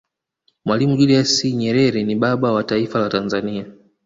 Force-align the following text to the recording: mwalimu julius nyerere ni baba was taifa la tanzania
mwalimu 0.65 0.97
julius 0.99 1.35
nyerere 1.59 1.99
ni 2.03 2.15
baba 2.21 2.51
was 2.55 2.65
taifa 2.65 2.99
la 2.99 3.09
tanzania 3.09 3.65